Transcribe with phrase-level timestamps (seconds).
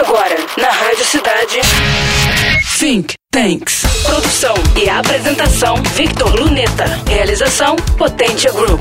[0.00, 1.60] Agora, na Rádio Cidade.
[2.78, 3.82] Think Tanks.
[4.02, 6.86] Produção e apresentação: Victor Luneta.
[7.06, 8.80] Realização: Potência Group.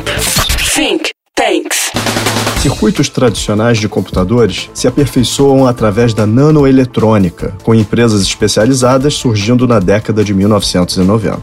[0.73, 1.91] Think Tanks.
[2.61, 10.23] Circuitos tradicionais de computadores se aperfeiçoam através da nanoeletrônica, com empresas especializadas surgindo na década
[10.23, 11.41] de 1990.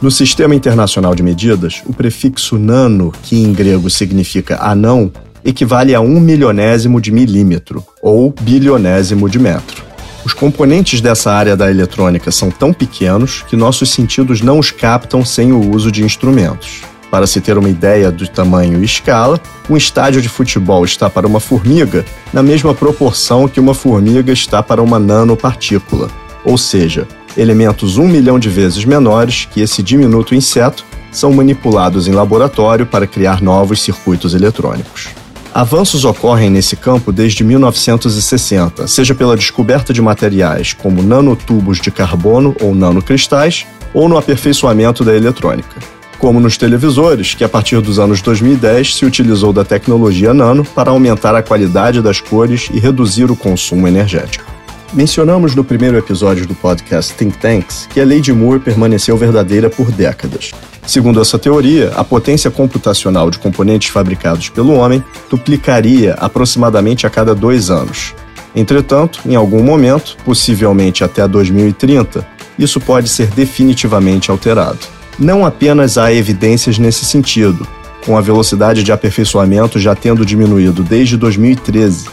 [0.00, 5.12] No Sistema Internacional de Medidas, o prefixo nano, que em grego significa anão,
[5.48, 9.82] equivale a um milionésimo de milímetro, ou bilionésimo de metro.
[10.24, 15.24] Os componentes dessa área da eletrônica são tão pequenos que nossos sentidos não os captam
[15.24, 16.82] sem o uso de instrumentos.
[17.10, 21.26] Para se ter uma ideia do tamanho e escala, um estádio de futebol está para
[21.26, 26.10] uma formiga na mesma proporção que uma formiga está para uma nanopartícula,
[26.44, 32.12] ou seja, elementos um milhão de vezes menores que esse diminuto inseto são manipulados em
[32.12, 35.08] laboratório para criar novos circuitos eletrônicos.
[35.54, 42.54] Avanços ocorrem nesse campo desde 1960, seja pela descoberta de materiais como nanotubos de carbono
[42.60, 45.76] ou nanocristais, ou no aperfeiçoamento da eletrônica.
[46.18, 50.90] Como nos televisores, que a partir dos anos 2010 se utilizou da tecnologia nano para
[50.90, 54.47] aumentar a qualidade das cores e reduzir o consumo energético.
[54.92, 59.68] Mencionamos no primeiro episódio do podcast Think Tanks que a lei de Moore permaneceu verdadeira
[59.68, 60.52] por décadas.
[60.86, 67.34] Segundo essa teoria, a potência computacional de componentes fabricados pelo homem duplicaria aproximadamente a cada
[67.34, 68.14] dois anos.
[68.56, 72.26] Entretanto, em algum momento, possivelmente até 2030,
[72.58, 74.78] isso pode ser definitivamente alterado.
[75.18, 77.68] Não apenas há evidências nesse sentido,
[78.06, 82.06] com a velocidade de aperfeiçoamento já tendo diminuído desde 2013,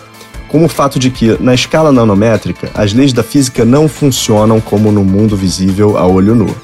[0.48, 4.92] como o fato de que, na escala nanométrica, as leis da física não funcionam como
[4.92, 6.56] no mundo visível a olho nu.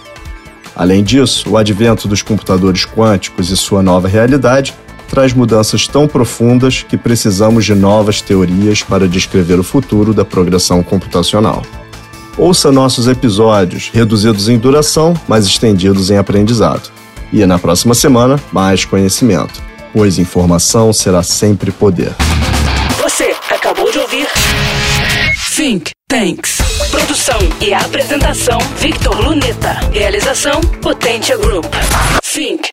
[0.75, 4.73] Além disso, o advento dos computadores quânticos e sua nova realidade
[5.09, 10.81] traz mudanças tão profundas que precisamos de novas teorias para descrever o futuro da progressão
[10.81, 11.61] computacional.
[12.37, 16.89] Ouça nossos episódios, reduzidos em duração, mas estendidos em aprendizado.
[17.31, 19.61] E na próxima semana, mais conhecimento,
[19.93, 22.15] pois informação será sempre poder.
[24.21, 26.57] Ouvir Think Tanks.
[26.91, 29.73] Produção e apresentação: Victor Luneta.
[29.91, 31.65] Realização: Potência Group.
[32.21, 32.69] Think